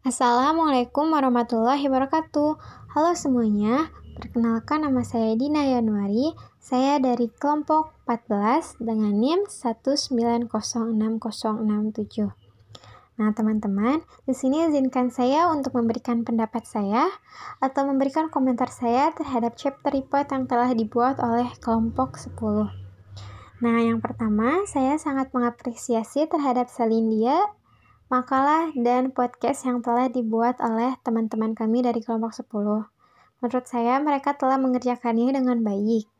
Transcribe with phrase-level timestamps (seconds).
[0.00, 2.56] Assalamualaikum warahmatullahi wabarakatuh.
[2.96, 6.32] Halo semuanya, perkenalkan nama saya Dina Yanuari.
[6.56, 12.32] Saya dari kelompok 14 dengan NIM 1906067.
[13.20, 17.04] Nah, teman-teman, di sini izinkan saya untuk memberikan pendapat saya
[17.60, 22.72] atau memberikan komentar saya terhadap chapter report yang telah dibuat oleh kelompok 10.
[23.60, 27.52] Nah, yang pertama, saya sangat mengapresiasi terhadap Salindia
[28.10, 32.90] makalah dan podcast yang telah dibuat oleh teman-teman kami dari kelompok 10.
[33.38, 36.10] Menurut saya mereka telah mengerjakannya dengan baik.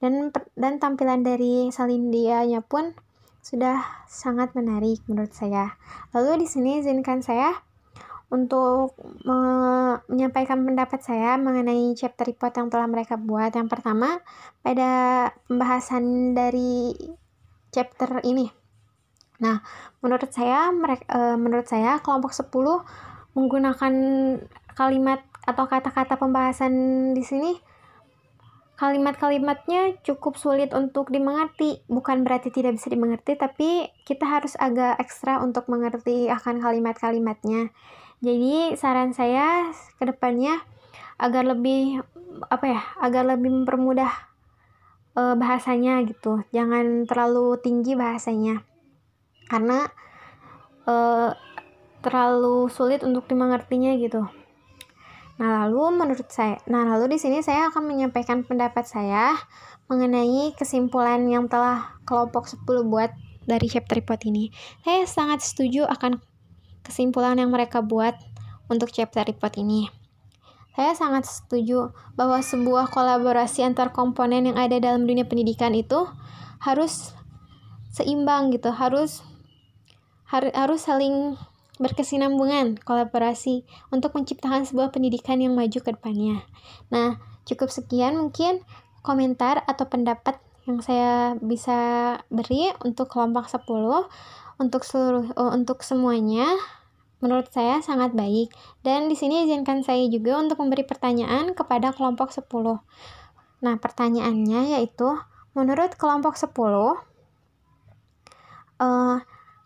[0.00, 2.96] Dan dan tampilan dari Salindianya pun
[3.44, 5.76] sudah sangat menarik menurut saya.
[6.16, 7.52] Lalu di sini izinkan saya
[8.32, 13.52] untuk me menyampaikan pendapat saya mengenai chapter report yang telah mereka buat.
[13.52, 14.24] Yang pertama,
[14.64, 14.88] pada
[15.46, 16.96] pembahasan dari
[17.70, 18.65] chapter ini
[19.42, 19.60] Nah,
[20.00, 22.48] menurut saya mereka e, menurut saya kelompok 10
[23.36, 23.94] menggunakan
[24.72, 26.72] kalimat atau kata-kata pembahasan
[27.12, 27.52] di sini
[28.76, 31.80] kalimat-kalimatnya cukup sulit untuk dimengerti.
[31.88, 37.72] Bukan berarti tidak bisa dimengerti, tapi kita harus agak ekstra untuk mengerti akan kalimat-kalimatnya.
[38.20, 40.60] Jadi saran saya ke depannya
[41.16, 42.04] agar lebih
[42.52, 44.12] apa ya, agar lebih mempermudah
[45.16, 46.44] e, bahasanya gitu.
[46.52, 48.75] Jangan terlalu tinggi bahasanya
[49.46, 49.86] karena
[50.86, 51.34] uh,
[52.02, 54.26] terlalu sulit untuk dimengertinya gitu.
[55.36, 59.36] Nah, lalu menurut saya, nah lalu di sini saya akan menyampaikan pendapat saya
[59.86, 63.12] mengenai kesimpulan yang telah kelompok 10 buat
[63.44, 64.48] dari chapter report ini.
[64.82, 66.18] Saya sangat setuju akan
[66.82, 68.16] kesimpulan yang mereka buat
[68.72, 69.92] untuk chapter report ini.
[70.72, 76.04] Saya sangat setuju bahwa sebuah kolaborasi antar komponen yang ada dalam dunia pendidikan itu
[76.60, 77.16] harus
[77.92, 79.24] seimbang gitu, harus
[80.26, 81.38] har harus saling
[81.76, 86.40] berkesinambungan, kolaborasi untuk menciptakan sebuah pendidikan yang maju ke depannya.
[86.88, 88.64] Nah, cukup sekian mungkin
[89.04, 91.78] komentar atau pendapat yang saya bisa
[92.26, 93.70] beri untuk kelompok 10
[94.58, 96.50] untuk seluruh uh, untuk semuanya
[97.22, 98.50] menurut saya sangat baik
[98.82, 102.50] dan di sini izinkan saya juga untuk memberi pertanyaan kepada kelompok 10.
[103.62, 105.06] Nah, pertanyaannya yaitu
[105.54, 106.50] menurut kelompok 10
[108.82, 109.22] uh,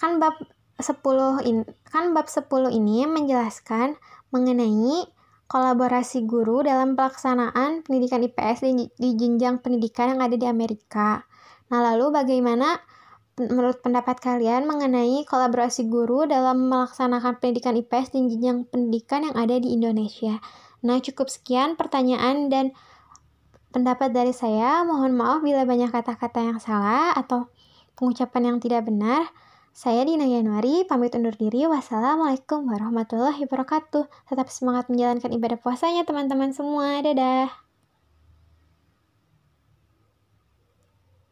[0.00, 0.34] kan bab
[0.78, 3.94] 10 in, kan bab 10 ini menjelaskan
[4.34, 5.06] mengenai
[5.46, 11.22] kolaborasi guru dalam pelaksanaan pendidikan IPS di, di jenjang pendidikan yang ada di Amerika.
[11.70, 12.80] Nah, lalu bagaimana
[13.38, 19.54] menurut pendapat kalian mengenai kolaborasi guru dalam melaksanakan pendidikan IPS di jenjang pendidikan yang ada
[19.60, 20.42] di Indonesia?
[20.82, 22.74] Nah, cukup sekian pertanyaan dan
[23.74, 24.82] pendapat dari saya.
[24.86, 27.50] Mohon maaf bila banyak kata-kata yang salah atau
[27.98, 29.26] pengucapan yang tidak benar.
[29.74, 31.66] Saya Dina Januari, pamit undur diri.
[31.66, 34.06] Wassalamualaikum warahmatullahi wabarakatuh.
[34.30, 37.02] Tetap semangat menjalankan ibadah puasanya teman-teman semua.
[37.02, 37.63] Dadah.